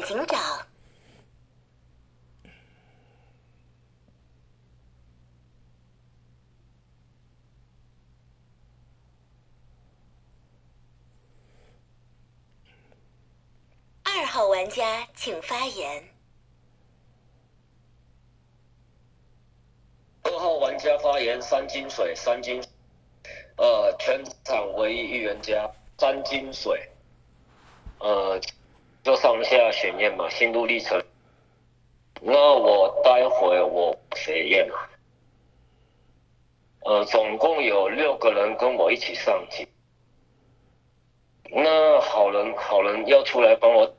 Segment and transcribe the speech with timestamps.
[0.00, 0.66] 警长。
[14.02, 16.04] 二号玩家请发言。
[20.22, 22.62] 二号玩家发言：三金水，三金，
[23.56, 26.90] 呃，全场唯一预言家，三金水，
[27.98, 28.40] 呃，
[29.04, 31.00] 就上下选验嘛，心路历程。
[32.22, 34.88] 那我待会我谁验啊？
[36.86, 39.68] 呃，总共有六个人跟我一起上警。
[41.50, 43.94] 那好人好人要出来帮我，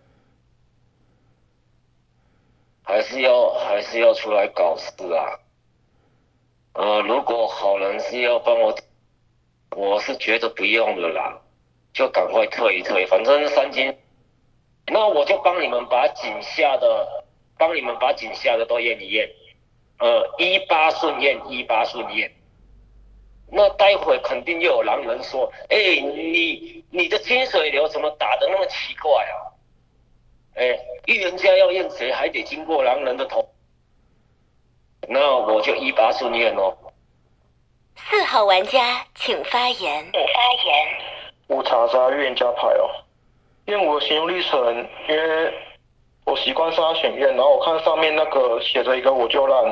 [2.83, 5.39] 还是要还是要出来搞事啊？
[6.73, 8.75] 呃，如果好人是要帮我，
[9.69, 11.41] 我是觉得不用了啦，
[11.93, 13.95] 就赶快退一退，反正三金，
[14.87, 17.23] 那我就帮你们把井下的，
[17.57, 19.29] 帮你们把井下的都验一验，
[19.99, 22.31] 呃，一八顺验，一八顺验。
[23.51, 29.35] 那待会肯定又有狼人说，哎，你你的金水流怎么打的那么奇怪啊？
[30.55, 33.47] 哎，预言家要验谁，还得经过狼人的头。
[35.07, 36.75] 那我就一八顺验哦。
[37.95, 40.11] 四号玩家请发言。
[40.11, 40.87] 请发言。
[41.47, 42.89] 我查杀预言家牌哦，
[43.65, 45.53] 因为我的行路历程，因为
[46.25, 49.63] 我习惯杀选验，然后我看上面那个写着一个我就烂，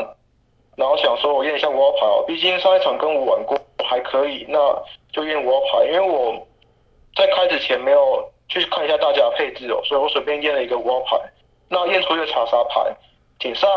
[0.75, 4.57] 然后想说我验一下五号牌哦，毕竟上一场跟我玩过还可以，那
[5.11, 6.47] 就验五号牌，因为我
[7.15, 11.17] 在开始前没有去看一下大家的配置哦，所以我随便验了一个五号牌，
[11.69, 12.95] 那验出一个查杀牌，
[13.39, 13.69] 顶上。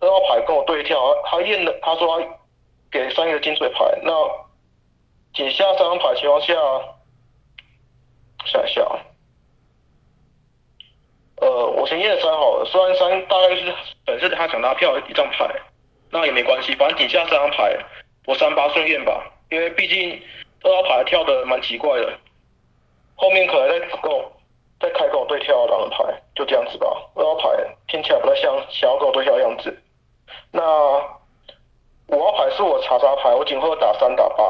[0.00, 2.28] 二号牌跟我对跳，他验了，他说他
[2.88, 4.12] 给三个金水牌，那
[5.34, 6.54] 井下三张牌情况下，
[8.44, 8.94] 想一下啊，
[11.40, 15.48] 呃，我先验三好了，虽然三大概是本身他想拉票一张牌，
[16.10, 17.76] 那也没关系，反正底下三张牌
[18.26, 20.20] 我三八顺验吧，因为毕竟
[20.62, 22.12] 二号牌跳的蛮奇怪的，
[23.14, 24.32] 后面可能在跟我
[24.80, 26.04] 再开跟我对跳狼人牌，
[26.34, 27.48] 就这样子吧，二号牌
[27.86, 29.82] 听起来不太像想要跟我对跳的样子。
[30.50, 30.62] 那
[32.08, 34.48] 五号牌是我查杀牌，我仅会打三打八。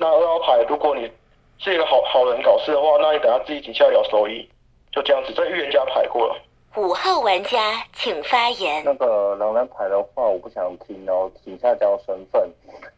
[0.00, 1.10] 那二号牌，如果你
[1.58, 4.48] 是一个好好人搞事的话，那你等下自己底下聊收益，
[4.92, 5.32] 就这样子。
[5.34, 6.36] 在预言家排过了。
[6.76, 7.58] 五号玩家
[7.94, 8.82] 请发言。
[8.84, 12.48] 那个狼人牌的话，我不想听哦，请下交身份。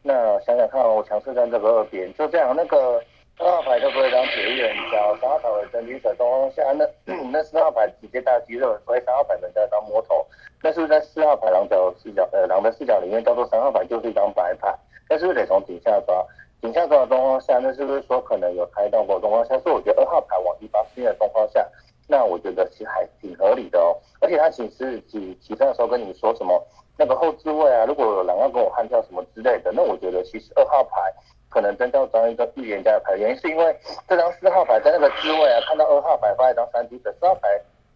[0.02, 2.54] 那想想看，我强势在这个二边，就这样。
[2.54, 3.02] 那个
[3.38, 6.84] 二号牌就不会当铁预言家，三号牌为真金水东方下，那
[7.30, 10.26] 那四号牌直接大肌肉，所以三号牌人家当魔头。
[10.62, 14.76] 那是不是在四号牌狼角视角，呃，狼的视角里面叫做三号牌就是一张白牌？
[15.08, 16.26] 那是不是得从底下抓？
[16.60, 19.58] 底下中的状况下，那是不是说可能有开到过状况下？
[19.60, 21.66] 所以我觉得二号牌往一八四的状况下，
[22.06, 23.96] 那我觉得其实还挺合理的哦。
[24.20, 26.62] 而且他其实起起身的时候跟你说什么
[26.98, 31.00] 那个后置位啊，如果有狼要跟我悍跳什么之类的，那我觉得其实二号牌
[31.48, 33.76] 可能真叫当一个预言家的牌，原因是因为
[34.08, 37.48] 这张四号牌在那个置位啊，看到二号牌发一张三 D 的四号牌。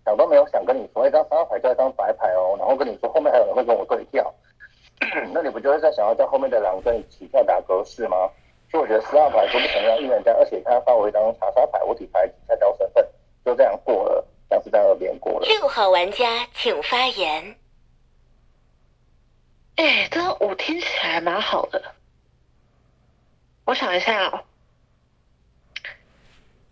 [0.06, 4.30] 想都没有想跟你说一张三号牌就一张白牌哦，然后跟你说后面还有人会跟我对跳，
[5.32, 8.28] 那你不就是在想要叫后面的狼跟你起跳打格式吗？
[8.74, 13.08] 所以我觉得十号牌就不想要预言家，而且他发我一张查杀牌，我底牌底下交身份，
[13.44, 15.46] 就这样过了，像是在二边过了。
[15.46, 17.56] 六号玩家请发言。
[19.76, 21.94] 哎，这个五听起来蛮好的，
[23.64, 24.42] 我想一下哦。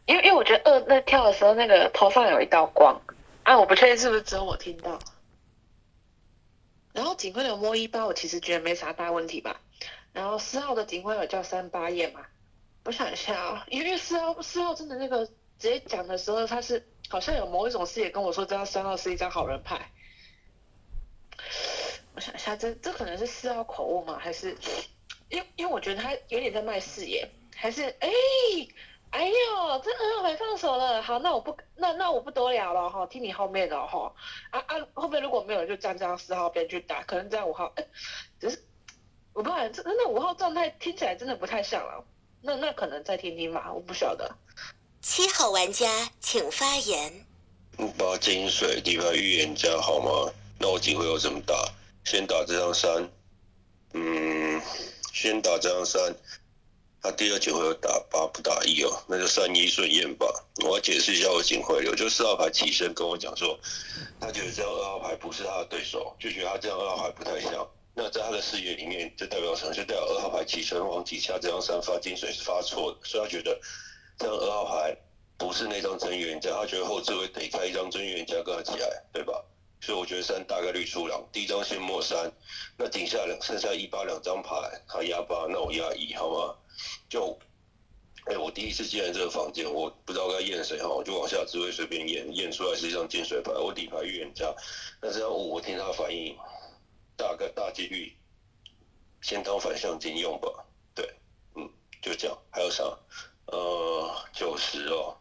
[0.07, 3.01] 因为因为我觉得二那跳的时候，那个头上有一道光，
[3.45, 4.99] 啊，我不确定是不是只有我听到。
[6.93, 9.61] 然后警徽流摸一八，我其实觉得没啥大问题吧。
[10.13, 12.21] 然后四号的警徽有叫三八夜嘛？
[12.85, 19.91] 我想一下啊，因为四号四号真的那个直接讲的时候，他是好像有某一种视野跟我说，这张三号是一张好人牌。
[22.15, 24.19] 我想一下，这这可能是四号口误吗？
[24.21, 24.57] 还是
[25.29, 28.11] 因因为我觉得他有点在卖视野，还是哎？
[29.11, 34.11] 哎呦，这二号牌放手了，好，那我不，那那我不多聊了哈，听你后面的哈，
[34.51, 37.87] 啊啊，后面如果没有人就站这样四号边去打，可能这样五号，哎，
[38.41, 38.65] 只是
[39.33, 42.05] 我不知道，这那五号状态听起来真的不太像了，
[42.43, 44.31] 那那可能再听听吧，我不晓得。
[45.01, 47.27] 七号玩家请发言。
[47.99, 50.33] 八金水底牌预言家好吗？
[50.59, 51.55] 那我几回要怎么打？
[52.05, 53.09] 先打这张三，
[53.95, 54.61] 嗯，
[55.13, 56.15] 先打这张三。
[57.01, 60.27] 他第二警徽打八不打一哦，那就三一顺验吧。
[60.65, 63.59] 我要解释一下我警徽流，就四号牌起身跟我讲说，
[64.21, 67.67] 他觉得这张二号牌不是他的对手，就觉得他这张二号牌不太像。
[67.95, 69.73] 那在他的视野里面，就代表什么？
[69.73, 73.61] 就代表二号牌起身往底下这张三发金水是发错的，所以他觉得
[74.19, 74.97] 这样二号牌
[75.37, 79.45] 不是那张真预言家，他觉得后置会得开一张真预言家跟他起来，对吧？
[79.81, 82.31] 所以我觉得三大概率出狼，第一张先摸三，
[82.79, 86.55] 那顶下两剩下一八两张牌，他压八，那我压一，好吗？
[87.11, 87.37] 就，
[88.27, 94.55] 哎、我第一次进来这个房间，我不知道该验谁哈，我就往下只会随便验，验出来是一张金水牌，我底牌预言家，
[95.01, 96.37] 那这张五我听他反应，
[97.23, 98.13] 大概大几率
[99.21, 100.49] 先当反向金用吧，
[100.93, 101.09] 对，
[101.55, 101.71] 嗯，
[102.03, 102.83] 就这样，还有啥？
[103.47, 105.17] 呃，九十哦。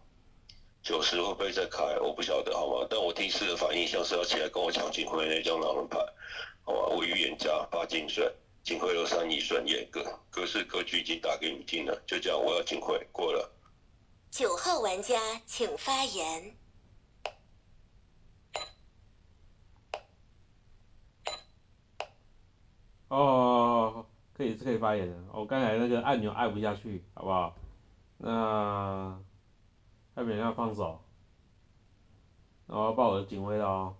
[0.81, 1.83] 九十会不会再开？
[1.99, 2.87] 我不晓得，好吗？
[2.89, 5.99] 但我第一次的反应像是要起来跟我抢警徽那张狼人牌，
[6.63, 6.87] 好吧？
[6.87, 8.27] 我预言家八金水，
[8.63, 13.47] 警徽有三一顺严格，格式格局已经打给你听了，就这样，我要警徽过了。
[14.31, 16.57] 九号玩家请发言。
[23.11, 25.13] 哦，可以是可以发言的。
[25.33, 27.53] 我刚才那个按钮按不下去，好不好？
[28.19, 29.19] 那
[30.15, 30.97] 要不然要放手，
[32.67, 33.95] 然后报我的警徽了哦。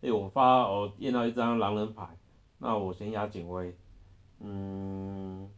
[0.00, 2.16] 哎，我发我验到一张狼人牌，
[2.56, 3.76] 那我先压警徽。
[4.40, 5.50] 嗯，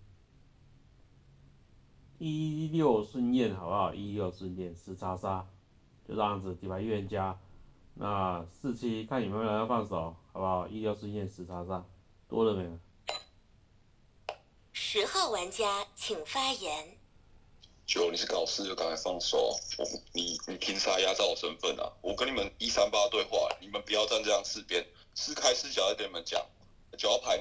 [2.18, 3.94] 一六顺验好不好？
[3.94, 5.46] 一六顺验十叉杀，
[6.04, 7.38] 就这样子底牌预言家。
[7.94, 10.66] 那四七看有没有人要放手，好不好？
[10.66, 11.84] 一六顺验十叉杀，
[12.26, 12.76] 多了没有？
[14.90, 16.96] 十号玩家请发言。
[17.87, 19.55] 九，你是搞事就赶快放手，
[20.14, 21.93] 你你凭啥压榨我身份啊？
[22.00, 24.82] 我跟你们一三八对话，你们不要站这样四边，
[25.14, 26.43] 是开视角在跟你们讲，
[26.96, 27.38] 九号牌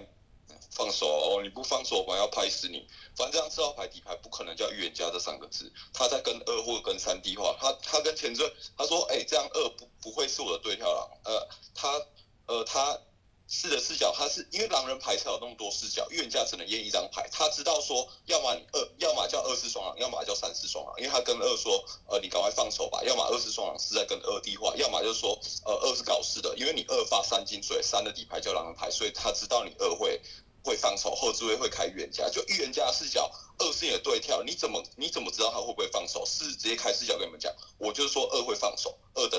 [0.71, 2.85] 放手哦，你不放手我要拍死你。
[3.15, 8.43] 反正这张四号牌底牌不可能叫预言家这三个字，他在跟二或跟三 D 话，他他跟前缀
[8.77, 12.05] 他说，哎、这样二不不会是我的对跳狼，呃，他
[12.47, 12.99] 呃他。
[13.49, 17.27] 四的视角，他是因为狼人牌才有那么多视角，预言家只能验一张牌。
[17.31, 20.93] 他知道说，要么你二，要么叫二四双狼，要么叫三四双狼。
[20.97, 23.01] 因为他跟二说，呃，你赶快放手吧。
[23.05, 30.21] 要么二四双狼是在跟二 D 话，要么就是说，呃，二是搞事的，因为你二发三金水，三的底牌叫狼人牌，所以他知道你二会
[30.63, 32.27] 会放手，后置位会开预言家。
[32.29, 36.25] 就预言家的视角，二是你的对跳，你怎么你怎么知道他会不会放手？
[36.25, 39.36] 是直接开视角跟你们讲，我就是说二会放手，二的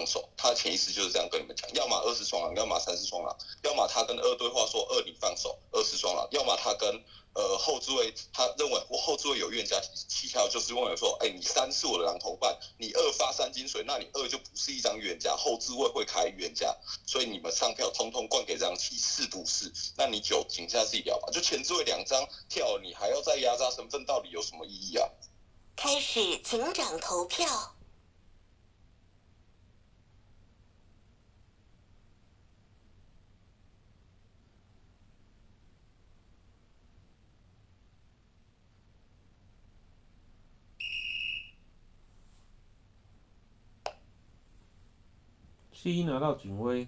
[0.00, 0.26] 放手。
[0.34, 3.36] 他的潜意识就是这样跟你们讲，要么二是双狼，要么三是双狼。
[3.62, 6.88] 要么他跟二对话说二你放手，二是双狼；要么他跟
[7.34, 16.74] 呃后置位，他认为我后置位有预言家起跳，就是认为说，哎、你三是我的狼头伴，你二发三金水，那你二就不是一张预言家，后置位会开预言家，
[17.06, 19.70] 所以你们上票通通灌给这张题是不是？
[19.98, 25.06] 那你九请下自己聊吧，就前置位两张跳，你还要再压榨身份，到底有什么意义啊？
[25.76, 27.74] 开始警长投票。
[45.82, 46.86] 七拿到警徽，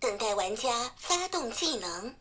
[0.00, 2.16] 等待玩家发动技能。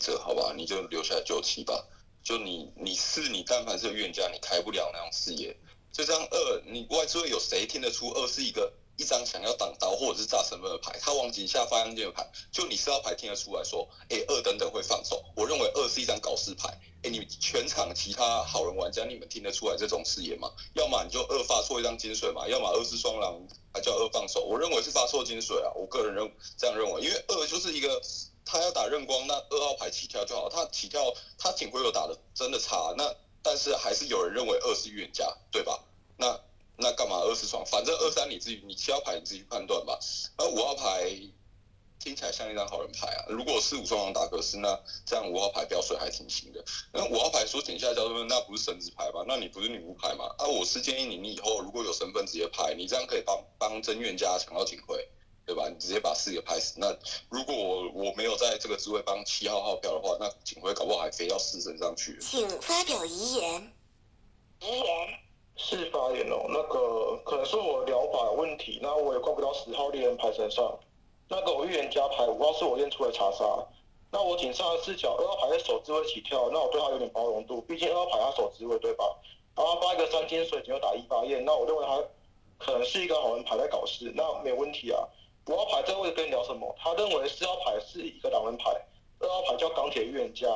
[0.00, 1.86] 那我没辙，好吧，你就留下来九七吧。
[2.22, 5.56] 就你你四，你但凡是预言家，你开不了那种视野。
[5.92, 10.98] 这张二，你外置位有谁听得出二是一个一张想要挡刀或者是炸身份的牌？
[11.00, 15.22] 他往井下发样剑的牌，就你四号牌听得出来说，哎，二等等会放手。
[15.34, 16.68] 我认为二是一张搞事牌。
[17.02, 20.52] 哎，你全场其他好人玩家，你们听得出来这种视野吗？
[20.74, 23.40] 要么你就二发错一张金水嘛，要么二是双狼，
[23.72, 24.44] 还叫二放手。
[24.44, 28.02] 我认为是发错金水啊，我个人认这样认为，因为二就是一个
[28.50, 33.14] 他要打认光，那二号牌起跳就好，他起跳他警徽有打的真的差，那
[33.44, 35.84] 但是还是有人认为二是预言家，对吧？
[36.16, 36.40] 那
[36.76, 37.64] 那干嘛二是双？
[37.64, 39.96] 反正二三你自己，你七号牌你自己判断吧。
[40.36, 41.08] 而五号牌
[42.00, 46.64] 听起来像一张好人牌啊，如果是五双狼打格式，那这样五号牌标水还挺行的。
[46.92, 49.22] 那五号牌说井下交身份，那不是神职牌吗？
[49.28, 50.24] 那你不是女巫牌吗？
[50.38, 55.06] 啊，我是建议你，你以后如果有身份直接拍，你这样可以帮帮真愿家抢到警徽，
[55.50, 55.68] 对吧？
[55.68, 56.78] 你直接把四个拍死。
[56.78, 56.96] 那
[57.28, 62.16] 如果我我没有在这个职位帮七号号票的话，那警徽搞不好还飞到四身上去。
[62.20, 63.72] 请发表遗言。
[64.60, 65.08] 遗言。
[65.62, 70.78] 是发言哦，那个可能是我疗法有问题，那我也怪不到十号猎人牌身上。
[71.28, 73.44] 那个我预言家牌五号是我验出来查杀，
[74.10, 79.04] 那我警上的视角二号牌在手指位起跳，那我对他有点包容度，毕竟二号牌他手指位对吧？
[79.54, 82.02] 啊，然后发一个三金水只有打一发焰，那我认为他
[82.56, 85.06] 可能是一个好人牌在搞事，那没有问题啊。
[85.46, 86.74] 五号牌这个位置跟你聊什么？
[86.78, 88.70] 他认为四号牌是一个狼人牌，
[89.18, 90.46] 二号牌叫钢铁预言家。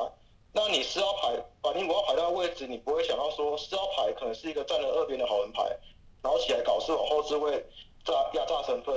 [0.53, 5.63] 那你四号牌把你五号牌那个位置，你不会想到说四号牌可能是一个站在二边的好人牌，
[6.21, 7.65] 然后起来搞事往后置位
[8.05, 8.95] 炸压榨身份。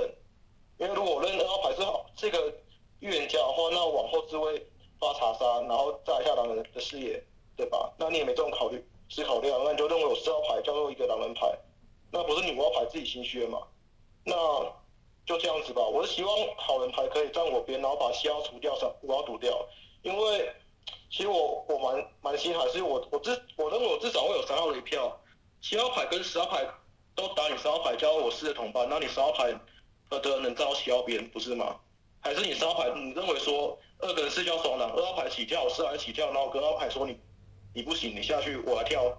[0.77, 2.53] 因为如果我认二号牌是好这个
[3.01, 4.65] 预言家的话，那往后置位
[4.97, 7.21] 发查杀，然后炸一下狼人的视野，
[7.57, 7.91] 对吧？
[7.97, 11.53] 那你也没这种考虑思考量，那你就认为我四号牌叫做一个狼人牌，
[12.09, 13.59] 那不是你五号牌自己心虚了嘛？
[14.23, 14.35] 那
[15.29, 15.83] 就这样子吧。
[15.83, 19.63] 我是希望好人牌可以站我边，然后把七号除掉，三五号堵掉。
[20.01, 20.51] 因为
[21.11, 25.15] 其实我我蛮蛮心寒，是我我至我认为我至少会有三号的一票，
[25.61, 26.65] 七号牌跟十号牌
[27.13, 29.53] 都打你三号牌，加入我四的同伴，那你十号牌
[30.09, 31.75] 呃的能站到七号边，不是吗？
[32.21, 37.15] 还是你三号牌你认为说二跟四叫双狼，二号牌起跳，四号起跳，然后跟二号牌说你
[37.75, 39.15] 你不行，你下去我来跳，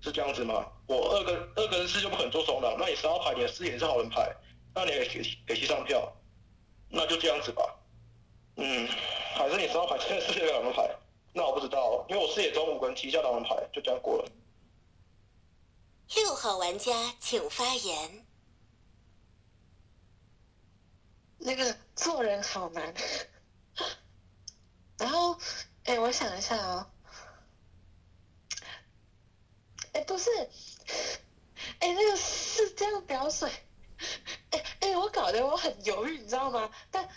[0.00, 0.66] 是这样子吗？
[0.88, 4.34] 我二跟二跟四就不肯做双狼，那你十号牌你的四也是好人牌，
[4.74, 6.12] 那你也给给七上票，
[6.88, 7.78] 那就这样子吧。
[8.56, 8.88] 嗯，
[9.34, 10.94] 还是你十号牌真的是这个狼人牌？
[11.32, 14.30] 那我不知道，因为我视野中五个人旗下狼人牌就这样过了。
[16.14, 18.26] 六号玩家请发言。
[21.38, 22.94] 那个做人好难。
[24.98, 25.36] 然后，
[25.84, 26.90] 哎，我想一下啊、
[29.92, 30.30] 哎，不是，
[31.80, 33.50] 哎，那个是这样表水，
[34.52, 36.70] 哎哎，我搞得我很犹豫，你知道吗？
[36.90, 37.08] 但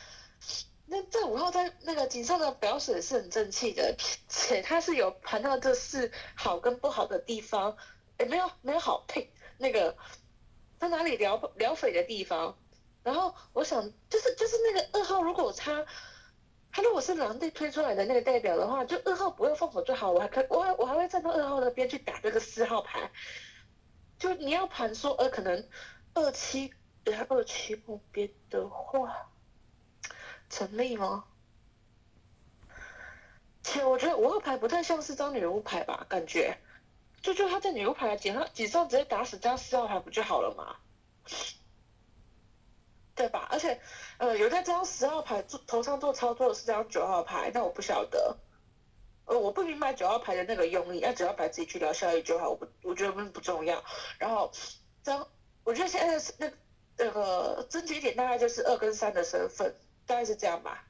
[0.88, 3.96] 那在五号在那个井上的表水是很正气的，
[4.28, 7.76] 且他是有盘到这是好跟不好的地方，
[8.18, 9.96] 哎，没有没有好配，那个
[10.80, 12.58] 他哪里聊聊匪的地方？
[13.04, 15.86] 然后我想，就是就是那个二号，如果他
[16.72, 23.12] 他如果是狼队推出来的那个代表的话，就二号不会放火最好，我还可我我还会站到二号那边去打这个四号牌。
[24.18, 25.68] 就你要盘说，呃，可能
[26.14, 26.74] 二七
[27.06, 29.30] 对他二七后边的话，
[30.50, 31.24] 成立吗？
[33.64, 36.58] 且我觉得五号牌不太像是张女巫牌吧，感觉。
[37.22, 40.76] 就就他在女巫牌井上井上直接打死张四号牌不就好了吗？
[43.16, 43.48] 对吧？
[43.50, 43.80] 而且，
[44.18, 48.38] 呃，有在这张十号牌做头上做操作的是这张九号牌，那我不晓得，
[49.26, 53.84] 呃，我不明白九号牌的那个用意，那九号牌自己去聊效益就好，我不，我觉得不不重要。
[54.20, 54.52] 然后，
[55.02, 55.28] 张，
[55.64, 56.52] 我觉得现在是那
[56.98, 59.76] 那个症结点大概就是二跟三的身份，
[60.06, 60.88] 大概是这样吧。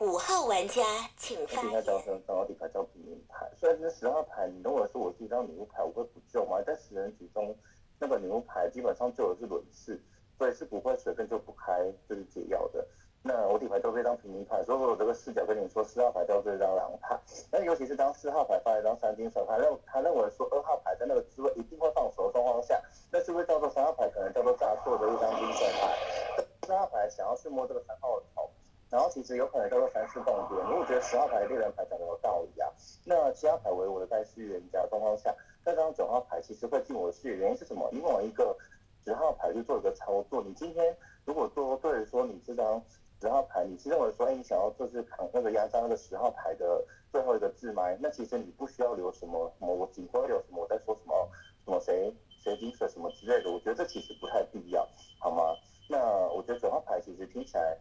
[0.00, 0.82] 五号玩家
[1.16, 2.04] 请发底下叫言。
[2.04, 3.48] 声，正好底牌叫平民牌。
[3.58, 6.60] 虽然是十号牌，你如果说我是一张女巫牌，我会不救吗？
[6.62, 7.56] 在十人局中，
[8.00, 10.02] 那个女巫牌基本上救的是轮次，
[10.36, 12.86] 所以是不会随便就不开，就是解药的。
[13.26, 17.18] 那我底牌都是一张平民牌，所以我这个视角跟你说，四号牌叫这张狼牌。
[17.50, 22.78] 那尤其是当四号牌发一张三金手，他认他认为说二号牌在那个滋味一定会放手的状况下，
[23.10, 26.44] 那是不是叫做三号牌可能叫做炸错的一张金手牌？
[26.66, 28.50] 四号牌想要去摸这个三号的头，
[28.90, 30.60] 然后其实有可能叫做三四动点。
[30.68, 32.68] 如果觉得十号牌猎人牌讲的有道理啊，
[33.06, 37.88] 那七号牌为我的代序预言家的状况下，那张九号牌其实会进我的视野，原因是什么？
[37.92, 38.54] 因为我一个
[39.02, 42.82] 十号牌去做一个操作，你今天如果做对了说你这张
[43.24, 51.26] 十号牌，你是认为说，哎，你想要就是扛那个压榨那个十号牌的最后一个字吗，那其实你不需要留什么什么我警徽留什么我在说什么
[51.64, 54.86] 什么谁谁金水什么之类的，我觉得这其实不太必要，
[55.18, 55.56] 好吗？
[55.88, 55.96] 那
[56.34, 57.74] 我觉得九号牌其实听起来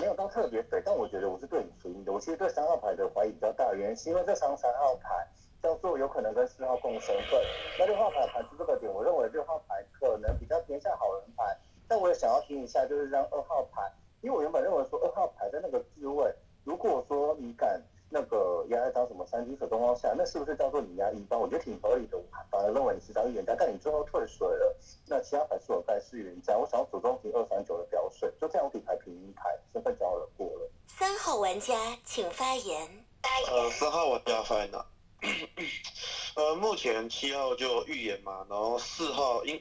[0.00, 2.12] 没有到特别肥，但我觉得我是对你福音的。
[2.12, 5.24] 我其实对三号牌的怀疑比较大，原因是因为这张三号牌
[5.62, 7.40] 叫做有可能跟四号共身份。
[7.78, 11.56] 那六号牌排出这个点，我认为六号牌可能比较偏向好人牌。
[11.86, 13.82] 但我也想要听一下，就是让二号牌，
[14.24, 17.78] 因为我原本认为说二号牌的那个自位，如果说你敢
[18.08, 21.38] 那个压一张什么三金手状况下，那是不是叫做你压一张？
[21.38, 22.16] 我觉得挺合理的。
[22.16, 24.74] 我反而认为你是张预言家，但你最后退水了。
[25.06, 29.42] 那其他牌是我盖世预言家，我想要主动提二三九的表水，就这样我底牌平民牌，
[29.74, 30.70] 身份交了过了。
[30.86, 33.04] 三号玩家请发言。
[33.50, 34.86] 呃，三号玩家发言了。
[36.36, 39.60] 呃，目前七号就预言嘛，然后四号因，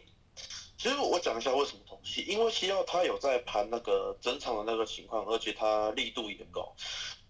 [0.78, 1.82] 其实我讲一下为什么
[2.28, 6.76] 因为七号他有在盘那个整场的那个情况，而且他力度也高。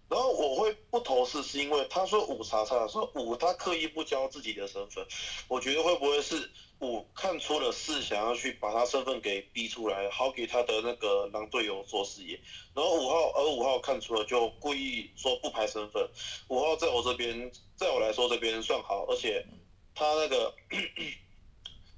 [0.09, 5.03] 然后我会不投四，是因为他说五查查的时候，五他刻意不交自己的身份，
[5.47, 6.51] 我觉得会不会是
[6.81, 12.39] 五看出了四，想要去把他身份给逼出来，好给他的那个狼队友做视野。
[12.75, 16.07] 然后五号，而五号看出了就故意说不排身份。
[16.49, 19.43] 五号在我这边，在我来说这边算好，而且
[19.95, 20.53] 他那个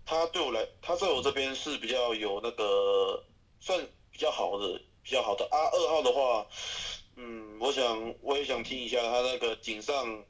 [0.06, 3.24] 他对我来，他在我这边是比较有那个
[3.60, 3.80] 算
[4.12, 5.58] 比较好的，比较好的啊。
[5.72, 6.48] 二号的话，
[7.16, 10.24] 嗯，我想我也想听一下他那个井上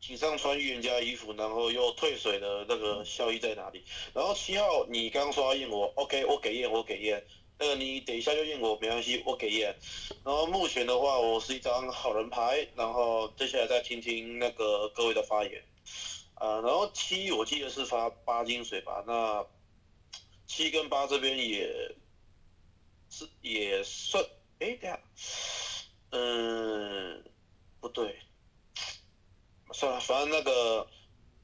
[0.00, 3.84] 井上穿预言家衣服，然后又退水的那个效益在哪里？
[4.14, 7.26] 然后七号你刚说要验我，OK，我给验，我给验。
[7.58, 9.76] 那个你等一下就验我没关系，我给验。
[10.24, 15.62] 然后目前的话，我是一张好人牌，然后接下来再听听那个各位的发言。
[16.40, 19.04] 啊，然后七我记得是发八金水吧？
[19.06, 19.46] 那
[20.46, 21.94] 七跟八这边也
[23.10, 24.24] 是也算，
[24.58, 25.00] 哎，等下，
[26.12, 27.22] 嗯，
[27.78, 28.18] 不对，
[29.72, 30.88] 算了，反正那个，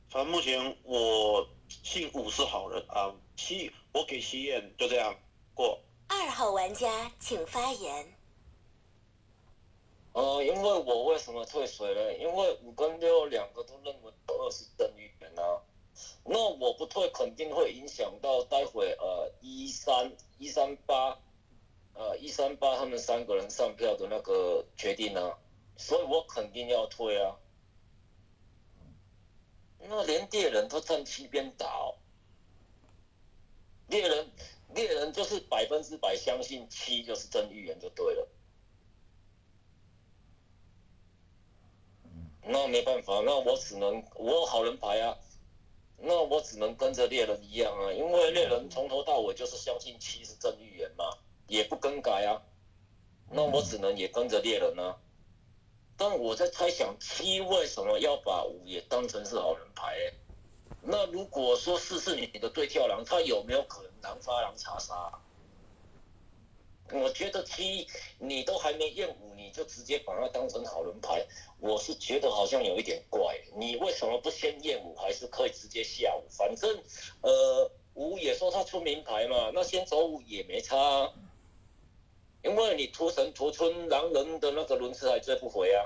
[0.09, 3.15] 反正目前我姓五是好人啊。
[3.37, 5.15] 七我给七验，就这样
[5.53, 5.79] 过。
[6.09, 8.16] 二号玩家请发言。
[10.17, 12.15] 呃，因为我为什么退水呢？
[12.15, 15.61] 因为五跟六两个都认为二是真预言啊。
[16.25, 21.19] 那我不退，肯定会影响到待会呃一三一三八，
[21.93, 25.37] 呃一三八他们三个人上票的那个决定啊，
[25.77, 27.37] 所以我肯定要退啊。
[29.79, 31.93] 那连猎人都站七边打，
[33.89, 34.31] 猎人
[34.75, 38.27] 猎人就是百分之百相信七就是真预言就对了。
[42.49, 45.17] 那没办法，那我只能我好人牌啊，
[45.99, 51.05] 那我只能跟着猎人一样啊，因为猎人从头到尾就是相信七是真预言嘛，
[51.49, 52.41] 也不更改啊，
[53.31, 54.97] 那我只能也跟着猎人啊。
[55.97, 60.15] 但我在猜想七为什么要把五也当成是好人牌、欸？
[60.83, 65.11] 那如果说四是你的对跳狼，他有没有可能狼发狼查杀？
[66.93, 67.87] 我觉得七
[68.19, 71.27] 你都还没验五，你就直接把它当成好人牌，
[71.59, 73.39] 我是觉得好像有一点怪。
[73.57, 76.23] 你为什么不先验五，还是可以直接下五？
[76.31, 76.83] 反正
[77.23, 81.13] 呃五也说他出名牌嘛，那先走五也没差、啊。
[82.45, 85.85] 因为你屠神屠村狼人的那个轮次还追不回啊，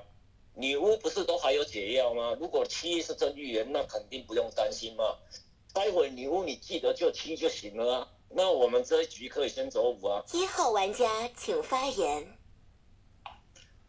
[0.55, 2.37] 女巫不是都还有解药吗？
[2.39, 5.17] 如果七是真预言，那肯定不用担心嘛。
[5.73, 8.09] 待会女巫你记得就七就行了啊。
[8.33, 10.25] 那我们这一局可以先走五啊。
[10.33, 12.38] 一号玩家请发言。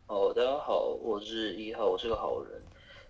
[0.07, 2.59] 好，大家好，我是一号，我是个好人。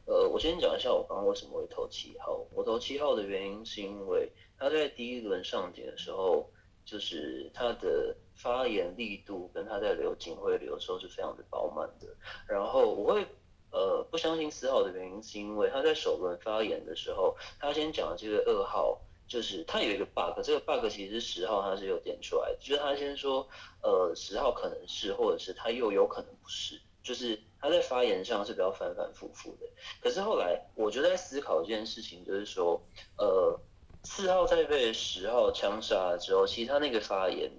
[0.05, 2.45] 呃，我先讲一下我刚刚为什么会投七号。
[2.53, 6.49] 我投七号的原因是因为他在第一轮上点的时候，
[6.83, 12.07] 就是他的发言力度跟他在留警徽流的时候是非常的饱满的。
[12.45, 13.25] 然后我会
[13.71, 18.99] 呃不相信四号的原因是因为他在首轮发言的时候，他先讲了这个二号。
[19.31, 23.47] 就是他有一个 bug，这个 bug 其实十号他是有点出来的，就是他先说，
[23.81, 29.65] 呃，十号可能是，或者是他又有可能不是，就是他在发言上是比较反反复复的。
[30.01, 32.85] 可是后来我就在思考这件事情，就是说，
[33.17, 33.57] 呃，
[34.03, 37.49] 四号在被十号枪杀之后，其实他那个发言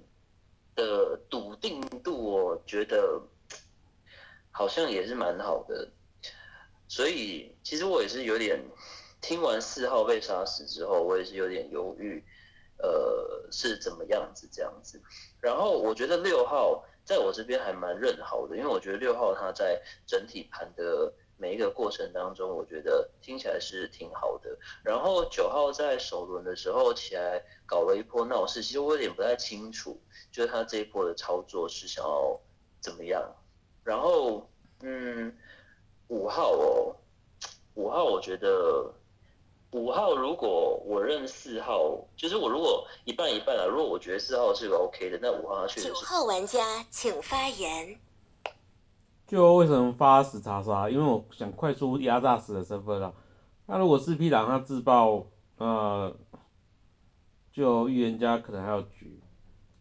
[0.74, 3.18] 的笃定度，我觉得
[4.50, 5.88] 好像也是蛮好的。
[6.86, 8.62] 所以其实我也是有点。
[9.22, 12.22] 听完四号被杀死之后，我也是有点犹豫，
[12.78, 15.00] 呃，是怎么样子这样子。
[15.40, 24.58] 然后我觉得六号在我这边还蛮认好的，因为我觉得六号他在整体盘的每一个过程当中，我觉得听起来是挺好的。
[24.84, 32.40] 然后九号在首轮的时候起来搞了一波闹事，其实我有点不太清楚，就是他这一波的操作是想要
[32.80, 33.22] 怎么样。
[33.84, 35.32] 然后，嗯，
[36.08, 36.96] 五号哦，
[37.74, 38.92] 五号我觉得。
[39.72, 45.88] 五号如果我认四号，就是我如果一半一半啊，如果我觉得四号是个 OK 的，那五号他确实是。
[45.88, 47.98] 九号玩家请发言。
[49.26, 50.90] 就为什么发死查杀？
[50.90, 53.14] 因为我想快速压榨死的身份啊。
[53.64, 55.24] 那如果四 P 狼他自爆，
[55.56, 56.14] 呃，
[57.50, 59.18] 就预言家可能还有局。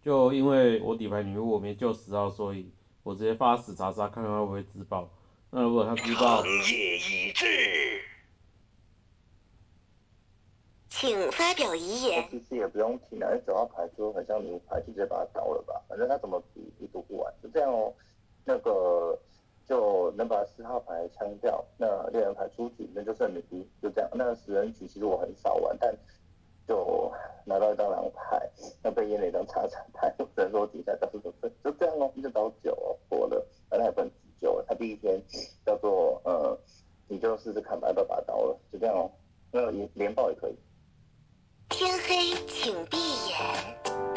[0.06, 2.71] 就因为我底牌女巫我没救十号，所以
[3.04, 5.10] 我直接发死查杀，看看会不会自爆。
[5.49, 7.45] 那如果他自爆，长夜已至。
[10.91, 12.27] 请发表遗言。
[12.30, 17.91] 其实也不用提啊，九号牌就很像牛牌，就直接把它倒了吧，反正他怎么比也读不完，就这样哦。
[18.45, 19.17] 那个
[19.65, 24.10] 就能把四号牌枪掉，那猎人牌出局，那就剩女一，就这样。
[24.13, 25.95] 那十人局其实我很少玩，但
[26.67, 27.12] 就
[27.45, 28.47] 拿到一张狼牌，
[28.84, 35.19] 那被验了一张叉叉牌，只能说底下倒数得分，就这样哦，一直倒九哦，过了，反正也不能急救了，他第一天
[35.65, 36.56] 叫做呃，
[37.08, 39.10] 你就试试看吧，要不要把刀了，就这样哦，
[39.51, 40.56] 那连连爆也可以。
[41.71, 42.97] 天黑，请闭
[43.29, 44.11] 眼。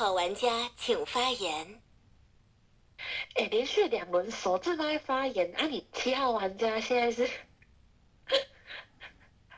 [0.00, 1.78] 好玩家请发言。
[3.34, 7.28] 哎，连续两轮首次都在发言，啊，你七号玩家现在是？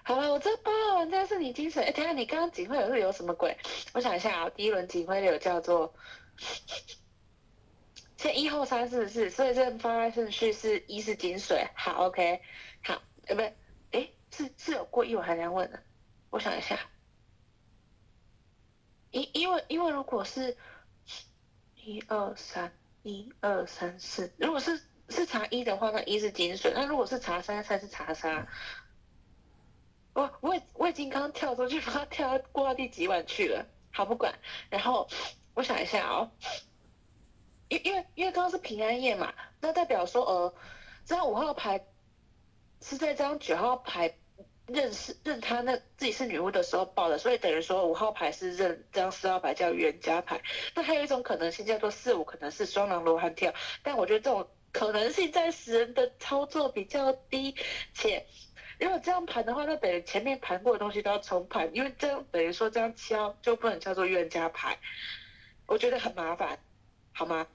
[0.02, 1.84] 好了，我这八号玩家是你精神。
[1.84, 3.56] 哎，等下你刚刚警徽流是有什么鬼？
[3.94, 5.94] 我想一下啊，第一轮警徽流叫做，
[8.16, 11.68] 现一号三四四，所以这发顺序是一是金水。
[11.76, 12.42] 好，OK，
[12.82, 13.54] 好，呃，不是，
[13.92, 15.80] 哎，是是有过一我还想问的，
[16.30, 16.80] 我想一下，
[19.12, 20.56] 因因为因为如果是
[21.76, 22.72] 一二三。
[23.04, 28.46] 一二三四，如果是是查一的话，那一是金水；那如果是查三，才是查沙。
[30.12, 33.66] 我我我已经刚刚跳出去，不知道跳过到第几晚去了。
[33.90, 34.32] 好，不管。
[34.70, 35.08] 然后
[35.54, 36.30] 我想一下哦，
[37.66, 40.54] 因因为因为刚刚是平安夜嘛，那代表说呃，
[41.04, 41.84] 这张五号牌
[42.80, 44.16] 是在这张九号牌。
[44.66, 50.40] 认识认他那自己是女巫的时候报的，所以等于说五号牌是认这张四号牌叫冤家牌。
[50.74, 57.56] 那还有一种可能性叫做四五可能是双狼罗汉跳，但我觉得这种可能性在死人的操作比较低。
[57.92, 58.24] 且
[58.78, 64.78] 如果这样盘的话，那等于前面盘过的东西都要重盘，因为这样等于说这张七号就不能叫做冤家牌，
[65.66, 66.58] 我觉得很麻烦，
[67.12, 67.46] 好吗？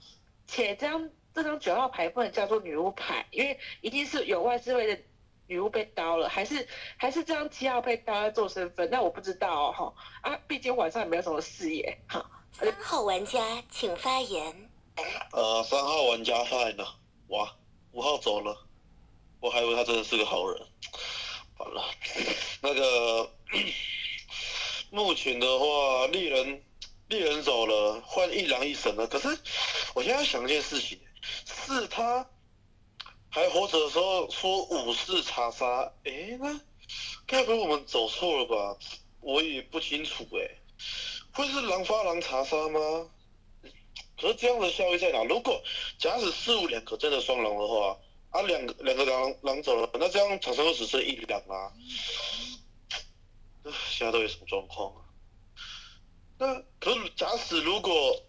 [0.45, 5.01] 且这张这张九号牌不能叫做女巫牌，因为一定是有外置位的。
[5.47, 8.89] 女巫被刀了，还是还是这张七号被刀在做身份？
[8.89, 9.93] 那我不知道哦，哈
[10.29, 12.29] 啊，毕竟晚上也没有什么视野，哈。
[12.59, 14.69] 三号玩家请发言。
[15.31, 16.95] 呃，三号玩家发言了，
[17.27, 17.55] 哇，
[17.91, 18.65] 五号走了，
[19.39, 20.67] 我还以为他真的是个好人。
[21.55, 21.83] 好了，
[22.61, 23.31] 那个
[24.91, 26.63] 目前的话，猎人
[27.07, 29.07] 猎人走了，换一狼一神了。
[29.07, 29.27] 可是
[29.93, 30.99] 我现在想一件事情，
[31.45, 32.27] 是他。
[33.37, 36.59] 还活着的时候说五是查杀，哎，那
[37.27, 38.75] 该不会我们走错了吧？
[39.19, 40.57] 我也不清楚哎，
[41.33, 43.07] 会是狼发狼查杀吗？
[44.19, 45.23] 可是这样的效益在哪？
[45.25, 45.61] 如果
[45.99, 47.99] 假使四五两个真的双狼的话，
[48.31, 51.71] 啊，两个两个狼狼走了，那这样场上就只剩一两啊。
[53.91, 55.05] 现在都有什么状况啊？
[56.39, 58.19] 那可是假使如果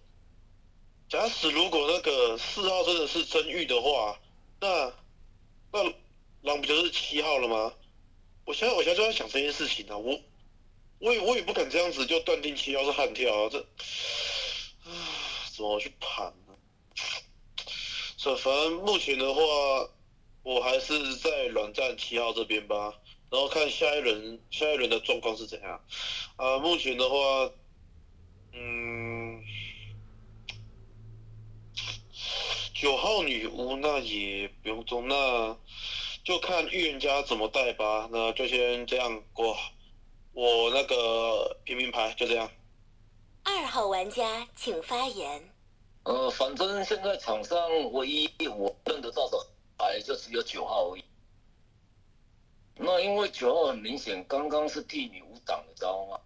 [1.09, 4.21] 假使如果那个四号真的是真玉的话。
[4.61, 4.92] 那
[5.73, 5.83] 那
[6.42, 7.73] 狼不就是七号了吗？
[8.44, 10.18] 我现在我现在就在想这件事情啊，我
[10.99, 13.61] 我也我也不敢这样子就断定七号是悍跳啊，这
[14.85, 14.90] 啊
[15.55, 16.55] 怎么去盘呢？
[18.16, 19.40] 这反正目前的话，
[20.42, 22.94] 我还是在软战七号这边吧，
[23.31, 25.85] 然后看下一轮下一轮的状况是怎样。
[26.37, 27.53] 啊，目前的话，
[28.53, 29.44] 嗯。
[32.81, 35.57] 九号女巫那也不用中，那
[36.23, 38.09] 就看预言家怎么带吧。
[38.12, 39.57] 那就先这样过，
[40.33, 42.49] 我那个平民牌就这样。
[43.43, 45.53] 二号玩家请发言。
[46.05, 47.59] 呃，反正现在场上
[47.91, 49.45] 唯一我认得到的
[49.77, 51.05] 牌就只有九号而已。
[52.77, 56.21] 那因为九号很明显刚刚是替女巫挡的招嘛，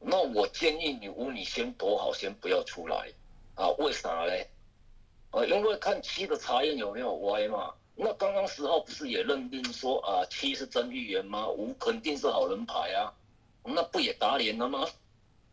[0.00, 3.10] 那我建议女巫你先躲好，先不要出来
[3.54, 3.68] 啊？
[3.78, 4.46] 为啥嘞？
[5.32, 7.72] 呃，因为看七的查验有没有歪嘛？
[7.94, 11.48] 那刚刚十号不是也认定说啊，七是真预言吗？
[11.48, 13.12] 五肯定是好人牌啊，
[13.62, 14.86] 那不也打脸了吗？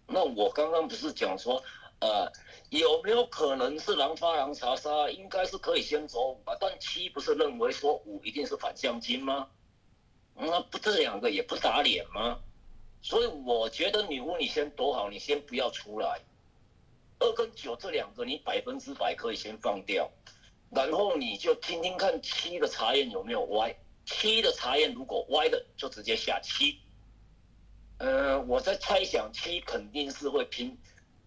[0.08, 1.62] 那我刚刚不是讲说，
[2.00, 2.32] 呃，
[2.70, 5.10] 有没有可能是狼发狼查杀？
[5.10, 9.48] 应该是可以先走五啊，但七不是认为说五一定是反向金吗？
[10.36, 12.40] 那不这两个也不打脸吗？
[13.02, 16.22] 所以我觉得女巫你先躲好，你先不要出来。
[17.20, 20.10] 二跟九这两个你百分之百可以先放掉，
[20.70, 23.76] 然后你就听听看七的查验有没有歪，
[24.06, 26.80] 七的查验如果歪的就直接下七。
[28.00, 30.78] 呃，我在猜想七肯定是会拼，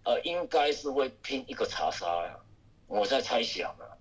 [0.05, 2.39] 呃，应该是会拼一个查杀呀，
[2.87, 3.99] 我在猜想啊。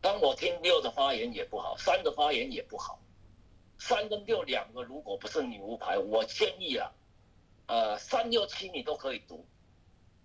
[0.00, 3.00] 当我听六的发言也不好，三的发言也不好，
[3.78, 6.92] 三跟六两个如果不是女巫牌，我建议啊，
[7.66, 9.44] 呃，三六七你都可以读。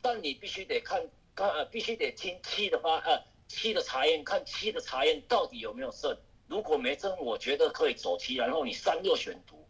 [0.01, 6.17] 但你必须得看，看呃，必须得听七的发，呃，七的查验，看七的查验到底有没有胜。
[6.47, 9.67] 如果没胜，我觉得可以走七，然后你三六选读。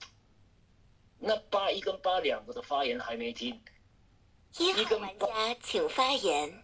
[1.18, 3.62] 那八一跟八两个的发言还没听。
[4.58, 5.28] 一号玩家
[5.62, 6.64] 请发言。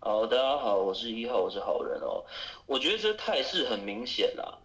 [0.00, 2.24] 好，大家好，我是一号，我是好人哦。
[2.66, 4.58] 我觉得这态势很明显啦。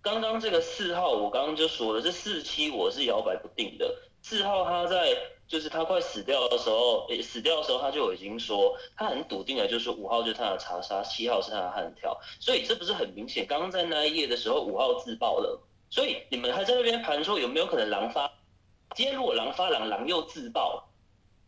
[0.00, 3.94] 刚刚这个四号，我刚刚就说了，这四七我是摇摆不定的。
[4.22, 5.14] 四号他在
[5.54, 13.46] 就是他快死掉的时候，死掉的时候他就已经说，他很笃定的，就是五号就是他的查杀，七号是他的悍跳，所以这不是很明显？
[13.46, 18.32] 刚刚在那一页的时候，五号自爆了，所以你们还在那边盘说有没有可能狼发？
[18.96, 20.88] 今天如果狼发狼，狼又自爆，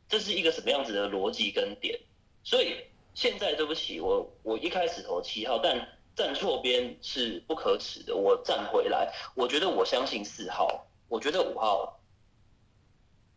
[0.09, 1.99] 这是一个什么样子的逻辑跟点？
[2.45, 2.77] 所以
[3.13, 11.99] 现在对不起，我我一开始投七号，但站错边是不可耻的，我站回来，我觉得我相信四号，我觉得五号。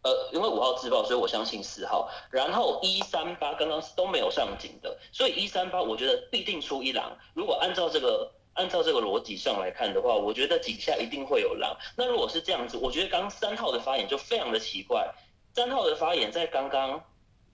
[0.01, 2.09] 呃，因为五号自爆，所以我相信四号。
[2.31, 7.17] 然后一三八刚刚都没有上警的，所以一三八我觉得必定出一狼。
[7.33, 11.75] 如果按照这个按照这个逻辑上来看的话，我觉得井下一定会有狼。
[11.97, 15.13] 那如果是这样子，我觉得刚三号的发言就非常的奇怪。
[15.53, 17.03] 三号的发言在刚刚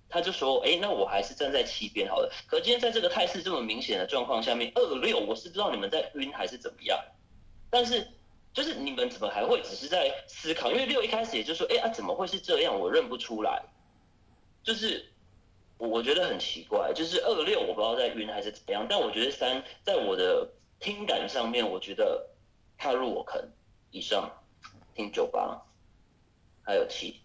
[0.08, 2.32] 他就说，哎，那我还是站在七边好了。
[2.46, 7.00] 可今天在这个态势这么明显的状况下面，二六我是不知道你们在晕还是怎么样，
[7.72, 8.08] 但是。
[8.56, 10.72] 就是你们怎么还会只是在思考？
[10.72, 12.80] 因为六一开始也就说，哎啊，怎么会是这样？
[12.80, 13.62] 我认不出来。
[14.64, 15.12] 就是
[15.78, 16.94] 我觉得很奇怪。
[16.96, 22.30] 就是二六我不知道在晕还是怎么样，但我觉得三在我的听感上面，我觉得
[22.78, 23.52] 踏入我坑
[23.92, 24.32] 以上
[24.96, 25.62] 听九八，
[26.64, 27.20] 还有七。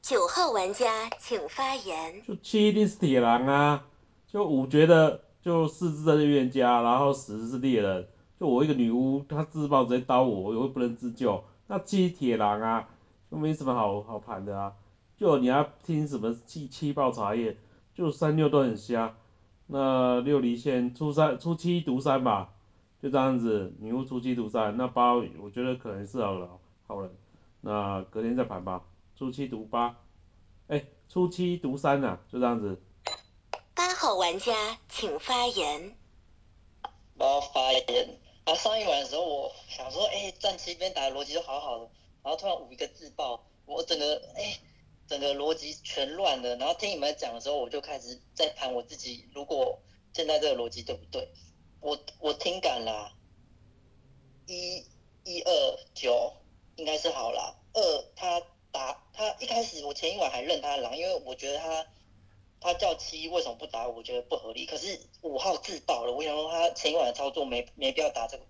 [0.00, 2.24] 九号玩家请发言。
[2.24, 3.84] 就七一定是铁狼啊，
[4.28, 8.08] 就五觉得就四只的预言家，然后十是猎人。
[8.40, 12.88] 就我一个女巫，她自爆直接刀我，我又不能自救，那七铁狼啊，
[13.30, 14.72] 就没什么好好盘的啊。
[15.18, 17.58] 就你要听什么七七爆茶叶，
[17.94, 19.14] 就三六都很瞎。
[19.66, 22.54] 那六离线初三初七毒三吧，
[23.02, 26.48] 就这样子，女巫初七毒三，那八我觉得可能是好了
[26.86, 27.10] 好人，
[27.60, 28.82] 那隔天再盘吧，
[29.14, 29.98] 初七毒八，
[30.68, 32.80] 哎，初七毒三呐，就这样子。
[33.74, 34.54] 八号玩家
[34.88, 35.94] 请发言。
[37.18, 38.18] 八号发言。
[38.50, 41.88] 然后上一晚的时候，我想说，哎，站七边打的逻辑都好好的，
[42.20, 44.58] 然后突然五一个自爆，我整个哎，
[45.06, 46.56] 整个逻辑全乱了。
[46.56, 49.80] 然后听你们讲的时候，我就开始在盘我自己，如果
[50.12, 51.28] 现在这个逻辑对不对？
[51.80, 53.12] 我我听感啦，
[54.48, 54.84] 一
[55.22, 56.32] 一二九
[56.74, 61.86] 应该是好啦，二他打他一开始我前一晚还认他狼，因为我觉得他。
[62.60, 63.88] 他叫七为什么不打？
[63.88, 64.66] 我觉得不合理。
[64.66, 68.44] 可是五号自爆了，我想说他前一晚的操作没没必要打这个，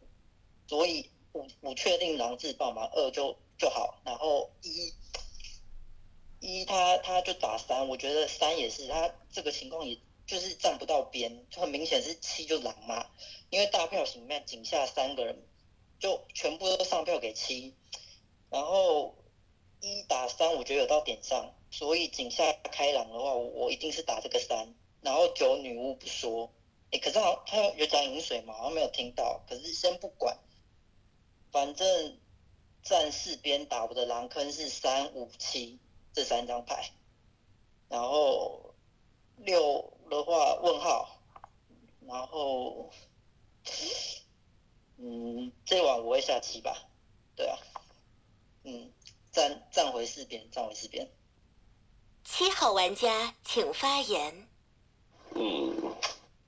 [0.66, 4.00] 所以五五确定狼自爆嘛，二就就好。
[4.04, 4.92] 然后一
[6.40, 9.96] 一他他就打三，我觉得三也是他这个情况，也
[10.26, 13.06] 就是站不到边，就很明显是七就狼嘛。
[13.50, 15.46] 因为大票型里面井下三个人
[16.00, 17.76] 就全部都上票给七，
[18.48, 19.14] 然后
[19.80, 21.54] 一打三，我觉得有到点上。
[21.70, 26.50] 所以井下开朗的话，我我一定是打这个三，然后九女巫不说，
[26.90, 29.44] 哎，可是好他有讲饮水嘛，好像没有听到。
[29.48, 30.36] 可是先不管，
[31.52, 32.18] 反正
[32.82, 35.78] 战士边打我的狼坑是三五七
[36.12, 36.90] 这三张牌，
[37.88, 38.74] 然后
[39.36, 41.20] 六的话问号，
[42.00, 42.90] 然后
[44.96, 46.90] 嗯，这晚我会下棋吧，
[47.36, 47.58] 对啊，
[48.64, 48.92] 嗯，
[49.30, 51.08] 站站回四边，站回四边。
[52.32, 54.48] 七号玩家请发言。
[55.34, 55.74] 嗯，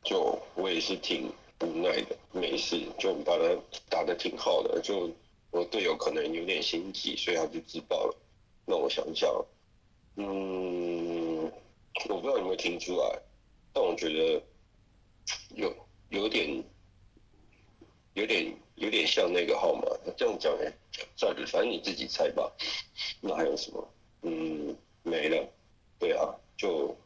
[0.05, 3.45] 就我也是挺无奈的，没事，就把他
[3.91, 5.11] 打的挺好的，就
[5.51, 8.17] 我队友可能有点心急，所以他就自爆了。
[8.65, 9.29] 那我想想，
[10.17, 11.53] 嗯，
[12.09, 13.19] 我不知道有没有听出来，
[13.75, 14.41] 但我觉得
[15.57, 15.75] 有
[16.11, 16.65] 有点
[18.15, 19.83] 有点有点像那个号码，
[20.17, 20.73] 这样讲哎，
[21.17, 22.51] 算了，反正你自己猜吧。
[23.21, 23.89] 那还有什么？
[24.23, 25.45] 嗯，没了。
[26.03, 26.97] 对啊，就，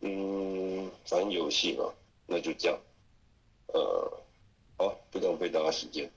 [0.00, 1.92] 嗯，反正游戏嘛，
[2.24, 2.80] 那就这样，
[3.66, 4.22] 呃，
[4.78, 6.10] 好，不浪费大家时间。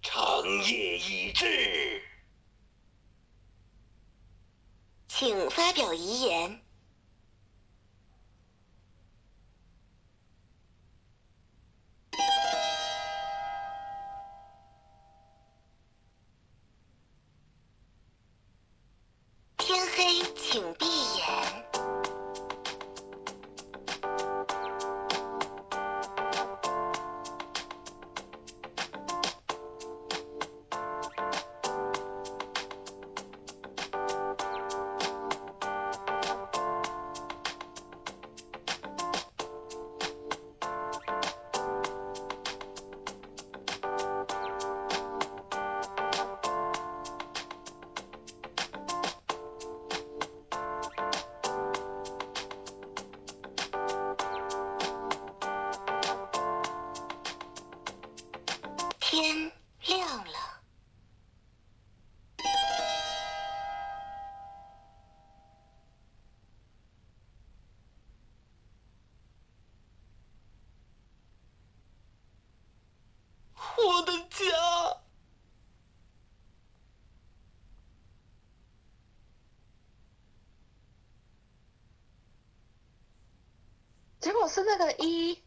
[0.00, 2.00] 长夜已至，
[5.08, 6.62] 请发表遗言。
[84.58, 85.37] 是那个一